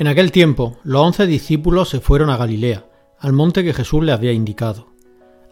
En 0.00 0.08
aquel 0.08 0.32
tiempo, 0.32 0.78
los 0.82 1.02
once 1.02 1.26
discípulos 1.26 1.90
se 1.90 2.00
fueron 2.00 2.30
a 2.30 2.38
Galilea, 2.38 2.86
al 3.18 3.34
monte 3.34 3.62
que 3.62 3.74
Jesús 3.74 4.02
les 4.02 4.14
había 4.14 4.32
indicado. 4.32 4.86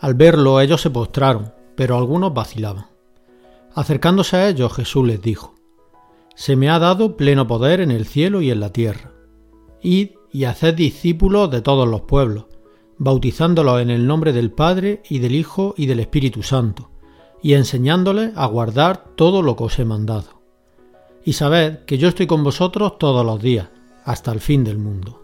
Al 0.00 0.14
verlo, 0.14 0.62
ellos 0.62 0.80
se 0.80 0.88
postraron, 0.88 1.52
pero 1.76 1.98
algunos 1.98 2.32
vacilaban. 2.32 2.86
Acercándose 3.74 4.38
a 4.38 4.48
ellos, 4.48 4.72
Jesús 4.72 5.06
les 5.06 5.20
dijo, 5.20 5.54
Se 6.34 6.56
me 6.56 6.70
ha 6.70 6.78
dado 6.78 7.14
pleno 7.18 7.46
poder 7.46 7.82
en 7.82 7.90
el 7.90 8.06
cielo 8.06 8.40
y 8.40 8.50
en 8.50 8.60
la 8.60 8.72
tierra. 8.72 9.12
Id 9.82 10.12
y 10.32 10.44
haced 10.44 10.72
discípulos 10.72 11.50
de 11.50 11.60
todos 11.60 11.86
los 11.86 12.00
pueblos, 12.00 12.46
bautizándolos 12.96 13.82
en 13.82 13.90
el 13.90 14.06
nombre 14.06 14.32
del 14.32 14.50
Padre 14.50 15.02
y 15.10 15.18
del 15.18 15.34
Hijo 15.34 15.74
y 15.76 15.84
del 15.84 16.00
Espíritu 16.00 16.42
Santo, 16.42 16.88
y 17.42 17.52
enseñándoles 17.52 18.34
a 18.34 18.46
guardar 18.46 19.10
todo 19.14 19.42
lo 19.42 19.56
que 19.56 19.64
os 19.64 19.78
he 19.78 19.84
mandado. 19.84 20.40
Y 21.22 21.34
sabed 21.34 21.80
que 21.80 21.98
yo 21.98 22.08
estoy 22.08 22.26
con 22.26 22.42
vosotros 22.42 22.96
todos 22.96 23.26
los 23.26 23.42
días, 23.42 23.68
hasta 24.08 24.32
el 24.32 24.40
fin 24.40 24.64
del 24.64 24.78
mundo. 24.78 25.20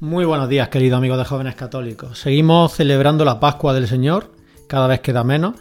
Muy 0.00 0.24
buenos 0.24 0.48
días, 0.48 0.68
queridos 0.70 0.98
amigos 0.98 1.18
de 1.18 1.24
jóvenes 1.24 1.54
católicos. 1.54 2.18
Seguimos 2.18 2.72
celebrando 2.72 3.24
la 3.24 3.38
Pascua 3.38 3.74
del 3.74 3.86
Señor, 3.86 4.32
cada 4.66 4.88
vez 4.88 4.98
queda 4.98 5.22
menos. 5.22 5.54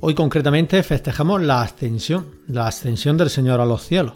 Hoy 0.00 0.14
concretamente 0.14 0.82
festejamos 0.82 1.40
la 1.40 1.62
ascensión, 1.62 2.26
la 2.48 2.66
ascensión 2.66 3.16
del 3.16 3.30
Señor 3.30 3.62
a 3.62 3.64
los 3.64 3.82
cielos. 3.82 4.12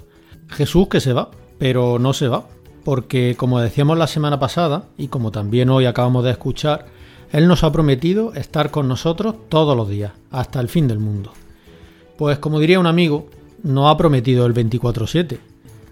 Jesús 0.48 0.88
que 0.88 1.00
se 1.00 1.14
va, 1.14 1.30
pero 1.58 1.98
no 1.98 2.12
se 2.12 2.28
va, 2.28 2.44
porque 2.84 3.34
como 3.38 3.60
decíamos 3.60 3.96
la 3.96 4.06
semana 4.06 4.38
pasada, 4.38 4.84
y 4.98 5.08
como 5.08 5.30
también 5.30 5.70
hoy 5.70 5.86
acabamos 5.86 6.22
de 6.24 6.32
escuchar, 6.32 7.00
él 7.32 7.46
nos 7.46 7.64
ha 7.64 7.72
prometido 7.72 8.34
estar 8.34 8.70
con 8.70 8.88
nosotros 8.88 9.34
todos 9.48 9.76
los 9.76 9.88
días, 9.88 10.12
hasta 10.30 10.60
el 10.60 10.68
fin 10.68 10.88
del 10.88 10.98
mundo. 10.98 11.32
Pues 12.16 12.38
como 12.38 12.58
diría 12.58 12.80
un 12.80 12.86
amigo, 12.86 13.28
no 13.62 13.88
ha 13.88 13.96
prometido 13.96 14.46
el 14.46 14.52
24/7. 14.52 15.38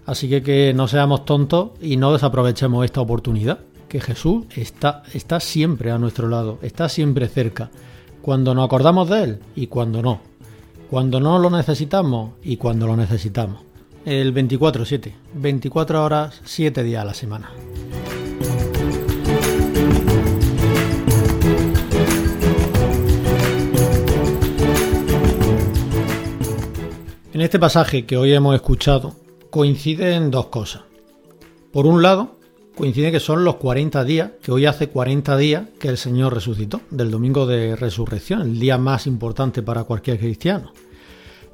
Así 0.05 0.27
que 0.27 0.41
que 0.41 0.73
no 0.73 0.87
seamos 0.87 1.25
tontos 1.25 1.71
y 1.81 1.97
no 1.97 2.13
desaprovechemos 2.13 2.83
esta 2.83 3.01
oportunidad, 3.01 3.59
que 3.87 4.01
Jesús 4.01 4.45
está, 4.55 5.03
está 5.13 5.39
siempre 5.39 5.91
a 5.91 5.97
nuestro 5.97 6.27
lado, 6.27 6.59
está 6.61 6.89
siempre 6.89 7.27
cerca, 7.27 7.69
cuando 8.21 8.53
nos 8.53 8.65
acordamos 8.65 9.09
de 9.09 9.23
Él 9.23 9.39
y 9.55 9.67
cuando 9.67 10.01
no, 10.01 10.19
cuando 10.89 11.19
no 11.19 11.39
lo 11.39 11.49
necesitamos 11.49 12.31
y 12.43 12.57
cuando 12.57 12.87
lo 12.87 12.97
necesitamos. 12.97 13.61
El 14.05 14.33
24/7, 14.33 15.13
24 15.35 16.03
horas, 16.03 16.41
7 16.43 16.83
días 16.83 17.01
a 17.01 17.05
la 17.05 17.13
semana. 17.13 17.51
En 27.39 27.43
este 27.43 27.57
pasaje 27.57 28.05
que 28.05 28.17
hoy 28.17 28.33
hemos 28.33 28.53
escuchado 28.53 29.15
coinciden 29.49 30.29
dos 30.29 30.47
cosas. 30.47 30.81
Por 31.71 31.87
un 31.87 32.01
lado, 32.01 32.35
coincide 32.75 33.13
que 33.13 33.21
son 33.21 33.45
los 33.45 33.55
40 33.55 34.03
días, 34.03 34.31
que 34.41 34.51
hoy 34.51 34.65
hace 34.65 34.89
40 34.89 35.37
días 35.37 35.63
que 35.79 35.87
el 35.87 35.97
Señor 35.97 36.33
resucitó, 36.33 36.81
del 36.89 37.11
domingo 37.11 37.45
de 37.45 37.77
resurrección, 37.77 38.41
el 38.41 38.59
día 38.59 38.77
más 38.77 39.07
importante 39.07 39.61
para 39.61 39.85
cualquier 39.85 40.19
cristiano. 40.19 40.73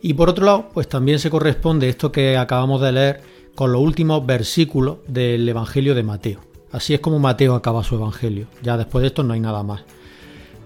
Y 0.01 0.15
por 0.15 0.27
otro 0.27 0.45
lado, 0.45 0.69
pues 0.73 0.89
también 0.89 1.19
se 1.19 1.29
corresponde 1.29 1.87
esto 1.87 2.11
que 2.11 2.35
acabamos 2.35 2.81
de 2.81 2.91
leer 2.91 3.21
con 3.53 3.71
los 3.71 3.79
últimos 3.79 4.25
versículos 4.25 4.97
del 5.07 5.47
Evangelio 5.47 5.93
de 5.93 6.01
Mateo. 6.01 6.39
Así 6.71 6.95
es 6.95 6.99
como 6.99 7.19
Mateo 7.19 7.53
acaba 7.53 7.83
su 7.83 7.93
Evangelio. 7.93 8.47
Ya 8.63 8.75
después 8.75 9.03
de 9.03 9.09
esto 9.09 9.21
no 9.21 9.35
hay 9.35 9.39
nada 9.39 9.61
más. 9.61 9.83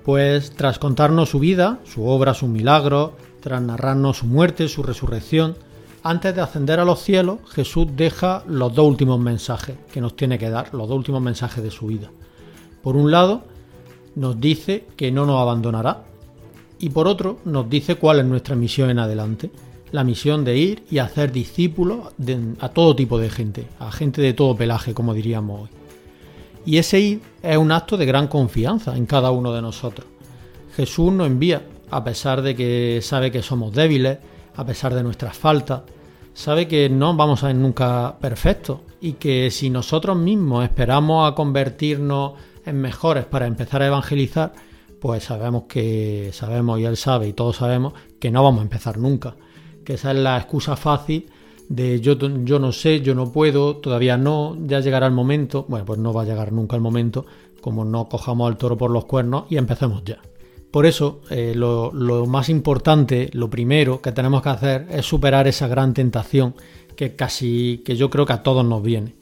Pues 0.05 0.51
tras 0.51 0.79
contarnos 0.79 1.27
su 1.27 1.39
vida, 1.39 1.79
su 1.83 2.07
obra, 2.07 2.33
sus 2.33 2.47
milagros, 2.47 3.11
tras 3.41 3.61
narrarnos 3.61 4.17
su 4.17 4.25
muerte, 4.25 4.67
su 4.67 4.83
resurrección, 4.83 5.55
antes 6.03 6.33
de 6.33 6.41
ascender 6.41 6.79
a 6.79 6.85
los 6.85 7.01
cielos, 7.01 7.39
Jesús 7.51 7.87
deja 7.95 8.43
los 8.47 8.73
dos 8.73 8.87
últimos 8.87 9.19
mensajes 9.19 9.75
que 9.91 9.99
nos 9.99 10.15
tiene 10.15 10.39
que 10.39 10.49
dar, 10.49 10.73
los 10.73 10.87
dos 10.87 10.97
últimos 10.97 11.21
mensajes 11.21 11.63
de 11.63 11.71
su 11.71 11.87
vida. 11.87 12.09
Por 12.81 12.95
un 12.95 13.11
lado, 13.11 13.43
nos 14.15 14.39
dice 14.39 14.85
que 14.95 15.11
no 15.11 15.25
nos 15.25 15.41
abandonará 15.41 16.05
y 16.79 16.89
por 16.89 17.07
otro, 17.07 17.39
nos 17.43 17.69
dice 17.69 17.95
cuál 17.95 18.19
es 18.19 18.25
nuestra 18.25 18.55
misión 18.55 18.89
en 18.89 18.99
adelante. 18.99 19.51
La 19.91 20.03
misión 20.03 20.45
de 20.45 20.57
ir 20.57 20.83
y 20.89 20.99
hacer 20.99 21.31
discípulos 21.31 22.13
a 22.59 22.69
todo 22.69 22.95
tipo 22.95 23.19
de 23.19 23.29
gente, 23.29 23.67
a 23.79 23.91
gente 23.91 24.21
de 24.21 24.33
todo 24.33 24.55
pelaje, 24.55 24.93
como 24.93 25.13
diríamos 25.13 25.63
hoy. 25.63 25.69
Y 26.65 26.77
ese 26.77 26.99
ir 26.99 27.21
es 27.41 27.57
un 27.57 27.71
acto 27.71 27.97
de 27.97 28.05
gran 28.05 28.27
confianza 28.27 28.95
en 28.95 29.05
cada 29.05 29.31
uno 29.31 29.51
de 29.51 29.61
nosotros. 29.61 30.07
Jesús 30.75 31.11
nos 31.11 31.27
envía 31.27 31.63
a 31.91 32.03
pesar 32.03 32.41
de 32.41 32.55
que 32.55 32.99
sabe 33.01 33.31
que 33.31 33.41
somos 33.41 33.73
débiles, 33.73 34.19
a 34.55 34.65
pesar 34.65 34.93
de 34.93 35.03
nuestras 35.03 35.37
faltas, 35.37 35.81
sabe 36.33 36.67
que 36.67 36.89
no 36.89 37.15
vamos 37.15 37.43
a 37.43 37.47
ser 37.47 37.55
nunca 37.55 38.17
perfectos 38.19 38.79
y 39.01 39.13
que 39.13 39.51
si 39.51 39.69
nosotros 39.69 40.17
mismos 40.17 40.63
esperamos 40.63 41.29
a 41.29 41.35
convertirnos 41.35 42.33
en 42.65 42.79
mejores 42.79 43.25
para 43.25 43.47
empezar 43.47 43.81
a 43.81 43.87
evangelizar, 43.87 44.53
pues 44.99 45.23
sabemos 45.23 45.63
que 45.63 46.31
sabemos 46.33 46.79
y 46.79 46.85
él 46.85 46.97
sabe 46.97 47.27
y 47.27 47.33
todos 47.33 47.57
sabemos 47.57 47.93
que 48.19 48.31
no 48.31 48.43
vamos 48.43 48.59
a 48.59 48.63
empezar 48.63 48.97
nunca, 48.97 49.35
que 49.83 49.93
esa 49.93 50.11
es 50.11 50.17
la 50.17 50.37
excusa 50.37 50.75
fácil 50.75 51.29
de 51.69 52.01
yo, 52.01 52.17
yo 52.43 52.59
no 52.59 52.71
sé, 52.71 53.01
yo 53.01 53.15
no 53.15 53.31
puedo, 53.31 53.77
todavía 53.77 54.17
no, 54.17 54.57
ya 54.65 54.79
llegará 54.79 55.05
el 55.05 55.13
momento, 55.13 55.65
bueno, 55.69 55.85
pues 55.85 55.99
no 55.99 56.11
va 56.11 56.23
a 56.23 56.25
llegar 56.25 56.51
nunca 56.51 56.75
el 56.75 56.81
momento, 56.81 57.25
como 57.61 57.85
no 57.85 58.09
cojamos 58.09 58.49
al 58.49 58.57
toro 58.57 58.77
por 58.77 58.91
los 58.91 59.05
cuernos 59.05 59.45
y 59.49 59.57
empecemos 59.57 60.03
ya. 60.03 60.19
Por 60.71 60.85
eso, 60.85 61.21
eh, 61.31 61.53
lo, 61.55 61.91
más 62.27 62.47
importante, 62.49 63.29
lo 63.33 63.49
primero 63.49 64.01
que 64.01 64.11
tenemos 64.11 64.43
que 64.43 64.49
hacer 64.49 64.87
es 64.91 65.05
superar 65.05 65.47
esa 65.47 65.67
gran 65.67 65.95
tentación 65.95 66.53
que 66.95 67.15
casi, 67.15 67.81
que 67.83 67.95
yo 67.95 68.11
creo 68.11 68.25
que 68.25 68.33
a 68.33 68.43
todos 68.43 68.63
nos 68.63 68.83
viene. 68.83 69.15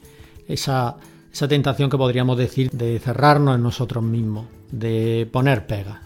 Esa, 0.46 0.96
esa 1.32 1.48
tentación 1.48 1.88
que 1.88 1.96
podríamos 1.96 2.36
decir 2.36 2.70
de 2.70 2.98
cerrarnos 2.98 3.56
en 3.56 3.62
nosotros 3.62 4.04
mismos, 4.04 4.46
de 4.70 5.26
poner 5.32 5.66
pegas. 5.66 6.00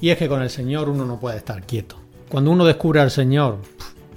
Y 0.00 0.10
es 0.10 0.18
que 0.18 0.28
con 0.28 0.42
el 0.42 0.50
Señor 0.50 0.88
uno 0.88 1.04
no 1.04 1.18
puede 1.18 1.36
estar 1.36 1.64
quieto. 1.64 1.96
Cuando 2.28 2.50
uno 2.50 2.64
descubre 2.64 3.00
al 3.00 3.10
Señor, 3.10 3.58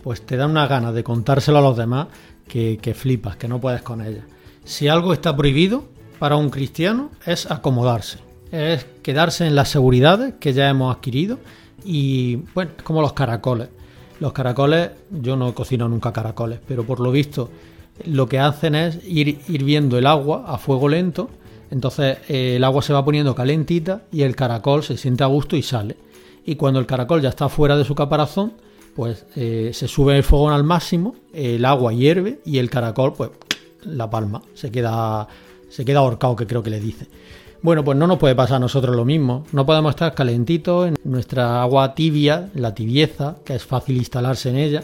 pues 0.05 0.21
te 0.21 0.38
da 0.38 0.45
una 0.45 0.67
ganas 0.67 0.93
de 0.93 1.03
contárselo 1.03 1.57
a 1.57 1.61
los 1.61 1.75
demás 1.75 2.09
que, 2.47 2.93
flipas, 2.95 3.38
que 3.38 3.47
no 3.47 3.59
puedes 3.59 3.81
con 3.81 4.01
ella. 4.05 4.21
Si 4.63 4.88
algo 4.88 5.13
está 5.13 5.35
prohibido 5.35 5.85
para 6.19 6.35
un 6.35 6.51
cristiano 6.51 7.09
es 7.25 7.49
acomodarse, 7.49 8.19
es 8.51 8.85
quedarse 9.01 9.47
en 9.47 9.55
las 9.55 9.69
seguridades 9.69 10.35
que 10.39 10.53
ya 10.53 10.69
hemos 10.69 10.95
adquirido 10.95 11.39
y 11.83 12.35
bueno, 12.53 12.73
es 12.77 12.83
como 12.83 13.01
los 13.01 13.13
caracoles. 13.13 13.69
Los 14.19 14.31
caracoles, 14.31 14.91
yo 15.09 15.35
no 15.35 15.55
cocino 15.55 15.89
nunca 15.89 16.13
caracoles, 16.13 16.59
pero 16.67 16.83
por 16.83 16.99
lo 16.99 17.11
visto 17.11 17.49
lo 18.05 18.29
que 18.29 18.37
hacen 18.37 18.75
es 18.75 18.99
ir 19.07 19.39
hirviendo 19.47 19.97
el 19.97 20.05
agua 20.05 20.43
a 20.45 20.59
fuego 20.59 20.87
lento, 20.87 21.31
entonces 21.72 22.19
eh, 22.29 22.57
el 22.57 22.63
agua 22.63 22.83
se 22.83 22.93
va 22.93 23.03
poniendo 23.03 23.33
calentita 23.33 24.03
y 24.11 24.22
el 24.22 24.35
caracol 24.35 24.83
se 24.83 24.97
siente 24.97 25.23
a 25.23 25.27
gusto 25.27 25.55
y 25.55 25.63
sale. 25.63 25.97
Y 26.45 26.57
cuando 26.57 26.79
el 26.79 26.85
caracol 26.85 27.23
ya 27.23 27.29
está 27.29 27.49
fuera 27.49 27.75
de 27.75 27.85
su 27.85 27.95
caparazón, 27.95 28.53
pues 28.95 29.25
eh, 29.35 29.72
se 29.73 29.88
sube 29.88 30.16
el 30.16 30.23
fogón 30.23 30.53
al 30.53 30.63
máximo, 30.63 31.16
el 31.33 31.66
agua 31.66 31.91
hierve 31.91 32.39
y 32.45 32.59
el 32.59 32.69
caracol, 32.69 33.13
pues 33.13 33.29
la 33.83 34.09
palma, 34.09 34.41
se 34.53 34.72
queda, 34.72 35.28
se 35.69 35.83
queda 35.83 36.00
ahorcado, 36.00 36.35
que 36.35 36.47
creo 36.47 36.64
que 36.64 36.69
le 36.69 36.79
dice. 36.79 37.08
Bueno, 37.61 37.84
pues 37.84 37.97
no 37.97 38.08
nos 38.08 38.17
puede 38.17 38.35
pasar 38.35 38.58
a 38.58 38.59
nosotros 38.59 38.96
lo 38.96 39.03
mismo. 39.03 39.43
No 39.52 39.66
podemos 39.66 39.90
estar 39.91 40.14
calentitos 40.14 40.87
en 40.87 40.96
nuestra 41.03 41.61
agua 41.61 41.93
tibia, 41.93 42.49
la 42.53 42.73
tibieza, 42.73 43.37
que 43.43 43.55
es 43.55 43.66
fácil 43.66 43.97
instalarse 43.97 44.49
en 44.49 44.58
ella, 44.58 44.84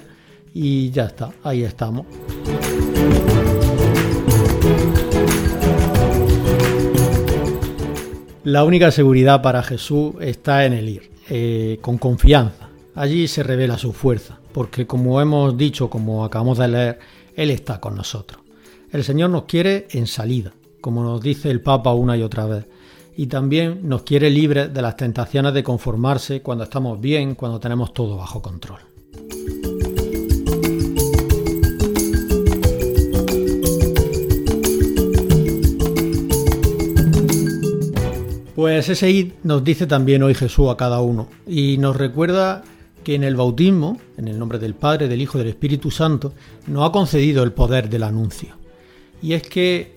y 0.54 0.92
ya 0.92 1.06
está, 1.06 1.32
ahí 1.44 1.64
estamos. 1.64 2.06
La 8.44 8.66
única 8.66 8.92
seguridad 8.92 9.42
para 9.42 9.64
Jesús 9.64 10.16
está 10.20 10.66
en 10.66 10.74
el 10.74 10.90
ir, 10.90 11.12
eh, 11.30 11.78
con 11.82 11.98
confianza 11.98 12.71
Allí 12.94 13.28
se 13.30 13.42
revela 13.44 13.78
su 13.78 13.94
fuerza, 13.94 14.40
porque 14.52 14.86
como 14.86 15.22
hemos 15.22 15.58
dicho, 15.58 15.90
como 15.90 16.26
acabamos 16.26 16.58
de 16.58 16.68
leer, 16.68 17.00
Él 17.36 17.50
está 17.50 17.80
con 17.80 17.96
nosotros. 17.96 18.42
El 18.92 19.06
Señor 19.06 19.30
nos 19.30 19.44
quiere 19.44 19.88
en 19.92 20.08
salida, 20.08 20.52
como 20.82 21.02
nos 21.02 21.22
dice 21.22 21.50
el 21.50 21.62
Papa 21.62 21.94
una 21.94 22.18
y 22.18 22.24
otra 22.24 22.46
vez, 22.46 22.66
y 23.16 23.28
también 23.28 23.88
nos 23.88 24.02
quiere 24.04 24.30
libres 24.30 24.74
de 24.74 24.82
las 24.82 24.98
tentaciones 24.98 25.54
de 25.54 25.64
conformarse 25.64 26.42
cuando 26.42 26.66
estamos 26.66 27.00
bien, 27.00 27.36
cuando 27.36 27.62
tenemos 27.62 27.94
todo 27.94 28.18
bajo 28.18 28.42
control. 28.42 28.80
Pues 38.54 38.90
ese 38.90 39.10
id 39.10 39.32
nos 39.44 39.64
dice 39.64 39.88
también 39.88 40.22
hoy 40.24 40.36
Jesús 40.36 40.70
a 40.70 40.78
cada 40.78 41.02
uno 41.02 41.30
y 41.48 41.78
nos 41.78 41.96
recuerda 41.96 42.64
que 43.04 43.16
en 43.16 43.24
el 43.24 43.36
bautismo, 43.36 44.00
en 44.18 44.28
el 44.28 44.38
nombre 44.38 44.60
del 44.60 44.76
Padre, 44.76 45.08
del 45.08 45.22
Hijo 45.22 45.38
del 45.38 45.48
Espíritu 45.48 45.92
Santo, 45.92 46.34
nos 46.68 46.88
ha 46.88 46.92
concedido 46.92 47.44
el 47.44 47.54
poder 47.54 47.90
del 47.90 48.04
anuncio. 48.04 48.56
Y 49.22 49.34
es 49.34 49.44
que 49.44 49.94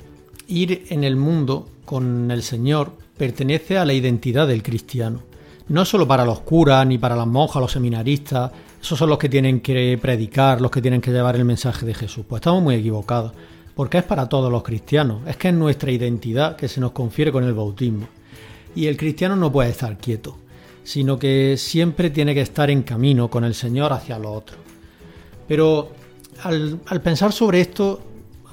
ir 0.48 0.84
en 0.90 1.04
el 1.04 1.16
mundo 1.16 1.68
con 1.84 2.30
el 2.30 2.42
Señor 2.42 2.92
pertenece 3.16 3.78
a 3.78 3.84
la 3.84 3.92
identidad 3.92 4.48
del 4.48 4.62
cristiano. 4.62 5.22
No 5.68 5.84
solo 5.84 6.06
para 6.06 6.26
los 6.26 6.40
curas, 6.40 6.86
ni 6.86 6.98
para 6.98 7.16
las 7.16 7.26
monjas, 7.26 7.60
los 7.60 7.72
seminaristas, 7.72 8.50
esos 8.82 8.98
son 8.98 9.08
los 9.08 9.18
que 9.18 9.30
tienen 9.30 9.60
que 9.60 9.98
predicar, 10.00 10.60
los 10.60 10.70
que 10.70 10.82
tienen 10.82 11.00
que 11.00 11.10
llevar 11.10 11.36
el 11.36 11.44
mensaje 11.44 11.86
de 11.86 11.94
Jesús. 11.94 12.26
Pues 12.28 12.40
estamos 12.40 12.62
muy 12.62 12.74
equivocados, 12.74 13.32
porque 13.74 13.98
es 13.98 14.04
para 14.04 14.28
todos 14.28 14.52
los 14.52 14.62
cristianos, 14.62 15.22
es 15.26 15.36
que 15.38 15.48
es 15.48 15.54
nuestra 15.54 15.90
identidad 15.90 16.56
que 16.56 16.68
se 16.68 16.80
nos 16.80 16.92
confiere 16.92 17.32
con 17.32 17.44
el 17.44 17.54
bautismo. 17.54 18.06
Y 18.76 18.86
el 18.86 18.96
cristiano 18.96 19.36
no 19.36 19.50
puede 19.50 19.70
estar 19.70 19.96
quieto, 19.96 20.36
sino 20.84 21.18
que 21.18 21.56
siempre 21.56 22.10
tiene 22.10 22.34
que 22.34 22.42
estar 22.42 22.70
en 22.70 22.82
camino 22.82 23.28
con 23.28 23.44
el 23.44 23.54
Señor 23.54 23.92
hacia 23.92 24.18
lo 24.18 24.32
otro. 24.32 24.58
Pero 25.48 25.90
al, 26.42 26.78
al 26.86 27.00
pensar 27.00 27.32
sobre 27.32 27.60
esto, 27.60 28.00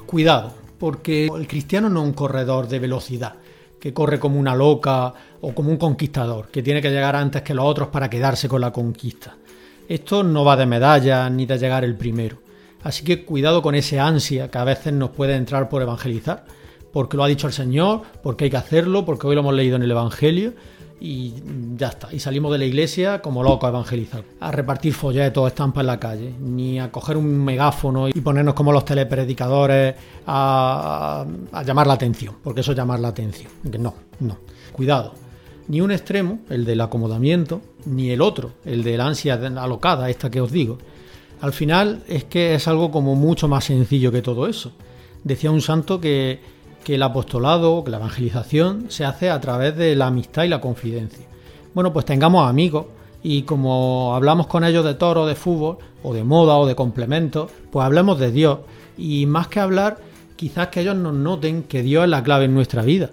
cuidado, 0.05 0.53
porque 0.79 1.27
el 1.27 1.47
cristiano 1.47 1.89
no 1.89 2.01
es 2.01 2.07
un 2.07 2.13
corredor 2.13 2.67
de 2.67 2.79
velocidad, 2.79 3.35
que 3.79 3.93
corre 3.93 4.19
como 4.19 4.39
una 4.39 4.55
loca 4.55 5.13
o 5.41 5.53
como 5.53 5.69
un 5.69 5.77
conquistador, 5.77 6.47
que 6.47 6.63
tiene 6.63 6.81
que 6.81 6.89
llegar 6.89 7.15
antes 7.15 7.41
que 7.41 7.53
los 7.53 7.65
otros 7.65 7.89
para 7.89 8.09
quedarse 8.09 8.47
con 8.47 8.61
la 8.61 8.71
conquista. 8.71 9.35
Esto 9.87 10.23
no 10.23 10.45
va 10.45 10.55
de 10.55 10.65
medallas 10.65 11.29
ni 11.31 11.45
de 11.45 11.57
llegar 11.57 11.83
el 11.83 11.97
primero. 11.97 12.39
Así 12.83 13.03
que 13.03 13.25
cuidado 13.25 13.61
con 13.61 13.75
ese 13.75 13.99
ansia 13.99 14.49
que 14.49 14.57
a 14.57 14.63
veces 14.63 14.93
nos 14.93 15.11
puede 15.11 15.35
entrar 15.35 15.69
por 15.69 15.81
evangelizar, 15.81 16.45
porque 16.93 17.17
lo 17.17 17.23
ha 17.23 17.27
dicho 17.27 17.47
el 17.47 17.53
Señor, 17.53 18.01
porque 18.23 18.45
hay 18.45 18.49
que 18.49 18.57
hacerlo, 18.57 19.05
porque 19.05 19.27
hoy 19.27 19.35
lo 19.35 19.41
hemos 19.41 19.53
leído 19.53 19.75
en 19.75 19.83
el 19.83 19.91
Evangelio 19.91 20.53
y 21.01 21.33
ya 21.75 21.87
está. 21.87 22.13
Y 22.13 22.19
salimos 22.19 22.51
de 22.51 22.59
la 22.59 22.65
iglesia 22.65 23.21
como 23.23 23.41
locos 23.41 23.65
a 23.67 23.69
evangelizar, 23.69 24.23
a 24.39 24.51
repartir 24.51 24.93
folletos, 24.93 25.47
estampas 25.47 25.81
en 25.81 25.87
la 25.87 25.99
calle, 25.99 26.33
ni 26.39 26.79
a 26.79 26.91
coger 26.91 27.17
un 27.17 27.43
megáfono 27.43 28.07
y 28.07 28.13
ponernos 28.21 28.53
como 28.53 28.71
los 28.71 28.85
telepredicadores 28.85 29.95
a, 30.27 31.25
a 31.51 31.63
llamar 31.63 31.87
la 31.87 31.93
atención, 31.93 32.35
porque 32.43 32.61
eso 32.61 32.71
es 32.71 32.77
llamar 32.77 32.99
la 32.99 33.07
atención. 33.07 33.51
No, 33.79 33.95
no. 34.19 34.37
Cuidado. 34.71 35.13
Ni 35.67 35.81
un 35.81 35.91
extremo, 35.91 36.41
el 36.49 36.65
del 36.65 36.79
acomodamiento, 36.81 37.61
ni 37.85 38.11
el 38.11 38.21
otro, 38.21 38.51
el 38.63 38.83
de 38.83 38.95
la 38.95 39.07
ansia 39.07 39.33
alocada, 39.33 40.09
esta 40.09 40.29
que 40.29 40.39
os 40.39 40.51
digo. 40.51 40.77
Al 41.41 41.53
final 41.53 42.03
es 42.07 42.25
que 42.25 42.53
es 42.53 42.67
algo 42.67 42.91
como 42.91 43.15
mucho 43.15 43.47
más 43.47 43.65
sencillo 43.65 44.11
que 44.11 44.21
todo 44.21 44.47
eso. 44.47 44.73
Decía 45.23 45.49
un 45.49 45.61
santo 45.61 45.99
que 45.99 46.39
que 46.83 46.95
el 46.95 47.03
apostolado, 47.03 47.83
que 47.83 47.91
la 47.91 47.97
evangelización 47.97 48.85
se 48.89 49.05
hace 49.05 49.29
a 49.29 49.39
través 49.39 49.75
de 49.75 49.95
la 49.95 50.07
amistad 50.07 50.43
y 50.43 50.49
la 50.49 50.61
confidencia. 50.61 51.25
Bueno, 51.73 51.93
pues 51.93 52.05
tengamos 52.05 52.47
amigos 52.49 52.85
y 53.23 53.43
como 53.43 54.15
hablamos 54.15 54.47
con 54.47 54.63
ellos 54.63 54.83
de 54.83 54.95
toro, 54.95 55.25
de 55.25 55.35
fútbol, 55.35 55.77
o 56.03 56.13
de 56.13 56.23
moda, 56.23 56.57
o 56.57 56.65
de 56.65 56.75
complementos, 56.75 57.51
pues 57.71 57.85
hablemos 57.85 58.19
de 58.19 58.31
Dios. 58.31 58.59
Y 58.97 59.25
más 59.25 59.47
que 59.47 59.59
hablar, 59.59 59.97
quizás 60.35 60.67
que 60.67 60.81
ellos 60.81 60.95
nos 60.95 61.13
noten 61.13 61.63
que 61.63 61.83
Dios 61.83 62.03
es 62.03 62.09
la 62.09 62.23
clave 62.23 62.45
en 62.45 62.53
nuestra 62.53 62.81
vida, 62.81 63.09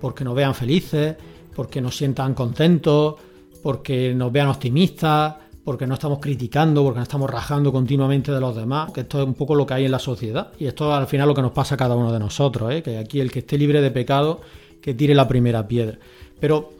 porque 0.00 0.24
nos 0.24 0.34
vean 0.34 0.54
felices, 0.54 1.16
porque 1.54 1.80
nos 1.80 1.96
sientan 1.96 2.34
contentos, 2.34 3.16
porque 3.62 4.14
nos 4.14 4.32
vean 4.32 4.48
optimistas, 4.48 5.34
porque 5.64 5.86
no 5.86 5.94
estamos 5.94 6.18
criticando, 6.20 6.82
porque 6.82 6.98
no 6.98 7.02
estamos 7.02 7.28
rajando 7.28 7.72
continuamente 7.72 8.32
de 8.32 8.40
los 8.40 8.56
demás, 8.56 8.92
que 8.92 9.00
esto 9.00 9.20
es 9.20 9.26
un 9.26 9.34
poco 9.34 9.54
lo 9.54 9.66
que 9.66 9.74
hay 9.74 9.84
en 9.84 9.92
la 9.92 9.98
sociedad. 9.98 10.52
Y 10.58 10.66
esto 10.66 10.92
al 10.94 11.06
final 11.06 11.28
lo 11.28 11.34
que 11.34 11.42
nos 11.42 11.52
pasa 11.52 11.74
a 11.74 11.78
cada 11.78 11.94
uno 11.94 12.12
de 12.12 12.18
nosotros, 12.18 12.72
¿eh? 12.72 12.82
que 12.82 12.98
aquí 12.98 13.20
el 13.20 13.30
que 13.30 13.40
esté 13.40 13.58
libre 13.58 13.80
de 13.80 13.90
pecado, 13.90 14.40
que 14.80 14.94
tire 14.94 15.14
la 15.14 15.28
primera 15.28 15.68
piedra. 15.68 15.98
Pero, 16.38 16.70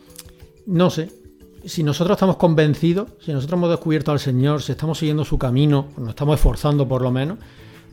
no 0.67 0.89
sé, 0.89 1.11
si 1.65 1.83
nosotros 1.83 2.17
estamos 2.17 2.37
convencidos, 2.37 3.09
si 3.21 3.33
nosotros 3.33 3.59
hemos 3.59 3.71
descubierto 3.71 4.13
al 4.13 4.21
Señor, 4.21 4.63
si 4.63 4.73
estamos 4.73 4.99
siguiendo 4.99 5.25
su 5.25 5.39
camino, 5.39 5.89
nos 5.99 6.11
estamos 6.11 6.37
esforzando 6.37 6.89
por 6.89 7.03
lo 7.03 7.11
menos, 7.11 7.39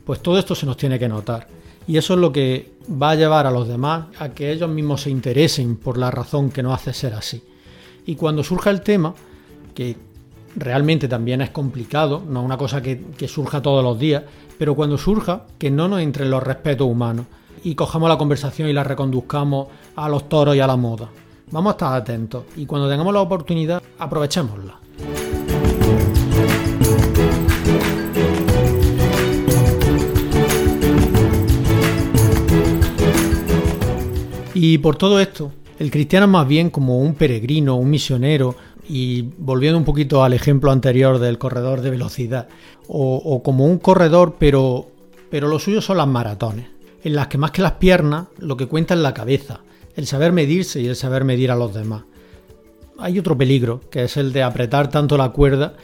pues 0.04 0.20
todo 0.20 0.38
esto 0.38 0.54
se 0.54 0.64
nos 0.64 0.76
tiene 0.76 0.98
que 0.98 1.08
notar. 1.08 1.48
Y 1.86 1.96
eso 1.96 2.14
es 2.14 2.20
lo 2.20 2.32
que 2.32 2.72
va 2.90 3.10
a 3.10 3.14
llevar 3.14 3.46
a 3.46 3.50
los 3.50 3.68
demás 3.68 4.06
a 4.18 4.30
que 4.30 4.52
ellos 4.52 4.68
mismos 4.68 5.02
se 5.02 5.10
interesen 5.10 5.76
por 5.76 5.98
la 5.98 6.10
razón 6.10 6.50
que 6.50 6.62
nos 6.62 6.74
hace 6.74 6.92
ser 6.92 7.14
así. 7.14 7.42
Y 8.06 8.14
cuando 8.14 8.42
surja 8.42 8.70
el 8.70 8.80
tema, 8.80 9.14
que 9.74 9.96
realmente 10.56 11.08
también 11.08 11.40
es 11.40 11.50
complicado, 11.50 12.22
no 12.28 12.40
es 12.40 12.46
una 12.46 12.56
cosa 12.56 12.82
que, 12.82 13.28
surja 13.28 13.62
todos 13.62 13.82
los 13.82 13.98
días, 13.98 14.22
pero 14.58 14.74
cuando 14.74 14.98
surja, 14.98 15.42
que 15.58 15.70
no 15.70 15.88
nos 15.88 16.00
entre 16.00 16.26
los 16.26 16.42
respetos 16.42 16.86
humanos 16.86 17.26
y 17.64 17.74
cojamos 17.74 18.08
la 18.08 18.18
conversación 18.18 18.68
y 18.68 18.72
la 18.72 18.84
reconduzcamos 18.84 19.68
a 19.96 20.08
los 20.08 20.28
toros 20.28 20.56
y 20.56 20.60
a 20.60 20.66
la 20.66 20.76
moda. 20.76 21.08
Vamos 21.50 21.70
a 21.70 21.72
estar 21.72 21.94
atentos 21.94 22.44
y 22.56 22.66
cuando 22.66 22.88
tengamos 22.88 23.12
la 23.14 23.20
oportunidad, 23.20 23.82
aprovechémosla. 23.98 24.78
Y 34.60 34.78
por 34.78 34.96
todo 34.96 35.20
esto, 35.20 35.52
el 35.78 35.92
cristiano 35.92 36.26
es 36.26 36.32
más 36.32 36.48
bien 36.48 36.70
como 36.70 36.98
un 36.98 37.14
peregrino, 37.14 37.76
un 37.76 37.90
misionero, 37.90 38.56
y 38.88 39.22
volviendo 39.36 39.78
un 39.78 39.84
poquito 39.84 40.24
al 40.24 40.32
ejemplo 40.32 40.70
anterior 40.70 41.18
del 41.18 41.38
corredor 41.38 41.82
de 41.82 41.90
velocidad, 41.90 42.48
o, 42.88 43.42
como 43.42 43.66
un 43.66 43.78
corredor, 43.78 44.36
pero, 44.38 44.88
pero 45.30 45.46
lo 45.48 45.58
suyo 45.58 45.82
son 45.82 45.98
las 45.98 46.08
maratones, 46.08 46.68
en 47.04 47.14
las 47.14 47.28
que 47.28 47.36
más 47.36 47.50
que 47.50 47.62
las 47.62 47.72
piernas, 47.72 48.28
lo 48.38 48.56
que 48.56 48.66
cuenta 48.66 48.94
es 48.94 49.00
la 49.00 49.12
cabeza, 49.12 49.60
el 49.94 50.06
saber 50.06 50.32
medirse 50.32 50.80
y 50.80 50.86
el 50.86 50.96
saber 50.96 51.24
medir 51.24 51.50
a 51.50 51.56
los 51.56 51.74
demás. 51.74 52.04
Hay 52.98 53.18
otro 53.18 53.36
peligro, 53.36 53.82
que 53.90 54.04
es 54.04 54.16
el 54.16 54.32
de 54.32 54.42
apretar 54.42 54.88
tanto 54.88 55.16
la 55.18 55.30
cuerda 55.30 55.74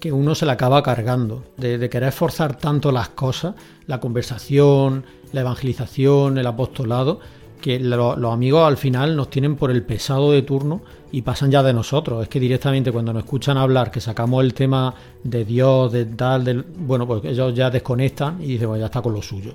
que 0.00 0.12
uno 0.12 0.34
se 0.34 0.46
la 0.46 0.52
acaba 0.52 0.82
cargando, 0.82 1.44
de, 1.56 1.88
querer 1.88 2.12
forzar 2.12 2.56
tanto 2.56 2.92
las 2.92 3.10
cosas, 3.10 3.54
la 3.86 4.00
conversación, 4.00 5.04
la 5.32 5.42
evangelización, 5.42 6.36
el 6.38 6.46
apostolado, 6.46 7.20
que 7.64 7.80
los 7.80 8.30
amigos 8.30 8.68
al 8.68 8.76
final 8.76 9.16
nos 9.16 9.30
tienen 9.30 9.56
por 9.56 9.70
el 9.70 9.82
pesado 9.82 10.30
de 10.32 10.42
turno 10.42 10.82
y 11.12 11.22
pasan 11.22 11.50
ya 11.50 11.62
de 11.62 11.72
nosotros. 11.72 12.22
Es 12.22 12.28
que 12.28 12.38
directamente 12.38 12.92
cuando 12.92 13.10
nos 13.14 13.24
escuchan 13.24 13.56
hablar, 13.56 13.90
que 13.90 14.02
sacamos 14.02 14.44
el 14.44 14.52
tema 14.52 14.94
de 15.22 15.46
Dios, 15.46 15.90
de 15.90 16.04
tal, 16.04 16.44
del, 16.44 16.62
bueno, 16.62 17.06
pues 17.06 17.24
ellos 17.24 17.54
ya 17.54 17.70
desconectan 17.70 18.42
y 18.42 18.48
dicen, 18.48 18.68
bueno, 18.68 18.80
ya 18.80 18.86
está 18.88 19.00
con 19.00 19.14
lo 19.14 19.22
suyo. 19.22 19.54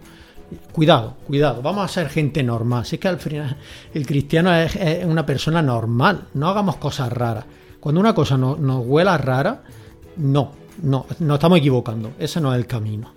Cuidado, 0.72 1.18
cuidado, 1.28 1.62
vamos 1.62 1.86
a 1.86 1.88
ser 1.88 2.10
gente 2.10 2.42
normal. 2.42 2.84
Si 2.84 2.96
es 2.96 3.00
que 3.00 3.10
al 3.10 3.20
final 3.20 3.56
el 3.94 4.08
cristiano 4.08 4.56
es, 4.56 4.76
una 5.06 5.24
persona 5.24 5.62
normal, 5.62 6.30
no 6.34 6.50
hagamos 6.50 6.78
cosas 6.78 7.14
raras. 7.14 7.46
Cuando 7.80 8.02
una 8.02 8.16
cosa 8.16 8.40
nos 8.40 8.88
huela 8.88 9.20
rara, 9.20 9.62
no, 10.18 10.52
no, 10.82 11.06
nos 11.20 11.36
estamos 11.36 11.60
equivocando. 11.60 12.14
Ese 12.18 12.42
no 12.42 12.52
es 12.52 12.58
el 12.58 12.66
camino. 12.66 13.12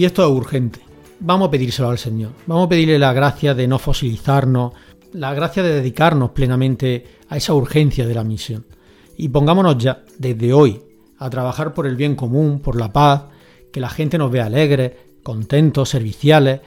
Y 0.00 0.06
esto 0.06 0.24
es 0.24 0.30
urgente. 0.30 0.80
Vamos 1.18 1.48
a 1.48 1.50
pedírselo 1.50 1.90
al 1.90 1.98
Señor. 1.98 2.30
Vamos 2.46 2.64
a 2.64 2.68
pedirle 2.70 2.98
la 2.98 3.12
gracia 3.12 3.52
de 3.52 3.68
no 3.68 3.78
fosilizarnos, 3.78 4.72
la 5.12 5.34
gracia 5.34 5.62
de 5.62 5.74
dedicarnos 5.74 6.30
plenamente 6.30 7.04
a 7.28 7.36
esa 7.36 7.52
urgencia 7.52 8.06
de 8.06 8.14
la 8.14 8.24
misión. 8.24 8.64
Y 9.18 9.28
pongámonos 9.28 9.76
ya, 9.76 10.02
desde 10.16 10.54
hoy, 10.54 10.80
a 11.18 11.28
trabajar 11.28 11.74
por 11.74 11.86
el 11.86 11.96
bien 11.96 12.16
común, 12.16 12.60
por 12.60 12.80
la 12.80 12.90
paz, 12.90 13.24
que 13.70 13.80
la 13.80 13.90
gente 13.90 14.16
nos 14.16 14.30
vea 14.30 14.46
alegres, 14.46 14.92
contentos, 15.22 15.90
serviciales, 15.90 16.62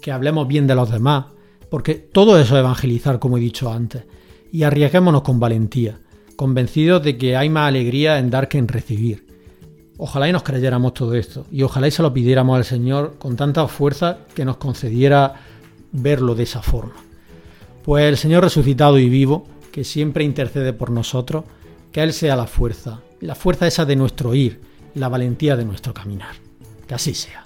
que 0.00 0.10
hablemos 0.10 0.48
bien 0.48 0.66
de 0.66 0.74
los 0.74 0.90
demás, 0.90 1.26
porque 1.68 1.94
todo 1.94 2.38
eso 2.38 2.54
es 2.54 2.60
evangelizar, 2.60 3.18
como 3.18 3.36
he 3.36 3.40
dicho 3.40 3.70
antes, 3.70 4.04
y 4.50 4.62
arriesguémonos 4.62 5.20
con 5.20 5.38
valentía, 5.38 6.00
convencidos 6.36 7.02
de 7.02 7.18
que 7.18 7.36
hay 7.36 7.50
más 7.50 7.68
alegría 7.68 8.18
en 8.18 8.30
dar 8.30 8.48
que 8.48 8.56
en 8.56 8.66
recibir. 8.66 9.27
Ojalá 9.98 10.28
y 10.28 10.32
nos 10.32 10.44
creyéramos 10.44 10.94
todo 10.94 11.14
esto 11.14 11.44
y 11.50 11.62
ojalá 11.62 11.88
y 11.88 11.90
se 11.90 12.02
lo 12.02 12.14
pidiéramos 12.14 12.56
al 12.56 12.64
Señor 12.64 13.16
con 13.18 13.36
tanta 13.36 13.66
fuerza 13.66 14.18
que 14.34 14.44
nos 14.44 14.56
concediera 14.56 15.34
verlo 15.90 16.36
de 16.36 16.44
esa 16.44 16.62
forma. 16.62 16.94
Pues 17.82 18.04
el 18.04 18.16
Señor 18.16 18.44
resucitado 18.44 18.98
y 18.98 19.08
vivo, 19.08 19.46
que 19.72 19.82
siempre 19.82 20.22
intercede 20.22 20.72
por 20.72 20.90
nosotros, 20.90 21.44
que 21.90 22.02
Él 22.02 22.12
sea 22.12 22.36
la 22.36 22.46
fuerza, 22.46 23.00
la 23.20 23.34
fuerza 23.34 23.66
esa 23.66 23.84
de 23.84 23.96
nuestro 23.96 24.34
ir, 24.34 24.60
la 24.94 25.08
valentía 25.08 25.56
de 25.56 25.64
nuestro 25.64 25.92
caminar. 25.92 26.36
Que 26.86 26.94
así 26.94 27.14
sea. 27.14 27.44